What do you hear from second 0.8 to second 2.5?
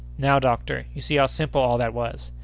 you see how simple all that was!